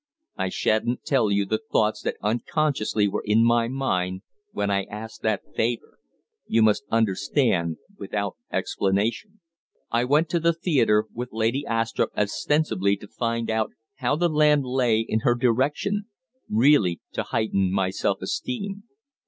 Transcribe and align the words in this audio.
I 0.35 0.49
sha'n't 0.49 1.03
tell 1.05 1.29
you 1.29 1.45
the 1.45 1.59
thoughts 1.71 2.01
that 2.01 2.15
unconsciously 2.23 3.07
were 3.07 3.21
in 3.23 3.43
my 3.43 3.67
mind 3.67 4.23
when 4.51 4.71
I 4.71 4.85
asked 4.85 5.21
that 5.21 5.43
favor. 5.55 5.99
You 6.47 6.63
must 6.63 6.85
understand 6.89 7.77
without 7.99 8.35
explanation. 8.51 9.41
"I 9.91 10.05
went 10.05 10.27
to 10.29 10.39
the 10.39 10.53
theatre 10.53 11.05
with 11.13 11.29
Lady 11.31 11.65
Astrupp 11.69 12.17
ostensibly 12.17 12.95
to 12.97 13.07
find 13.07 13.51
out 13.51 13.73
how 13.97 14.15
the 14.15 14.27
land 14.27 14.63
lay 14.65 15.01
in 15.01 15.19
her 15.19 15.35
direction 15.35 16.05
really 16.49 16.99
to 17.11 17.21
heighten 17.21 17.71
my 17.71 17.91
self 17.91 18.23
esteem. 18.23 18.85